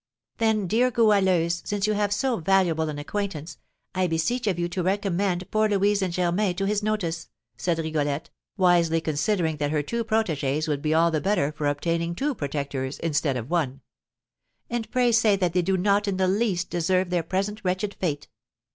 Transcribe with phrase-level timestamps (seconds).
[0.39, 3.59] "Then, dear Goualeuse, since you have so valuable an acquaintance,
[3.93, 8.31] I beseech of you to recommend poor Louise and Germain to his notice," said Rigolette,
[8.57, 12.97] wisely considering that her two protégées would be all the better for obtaining two protectors
[13.01, 13.81] instead of one.
[14.71, 18.27] "And pray say that they do not in the least deserve their present wretched fate."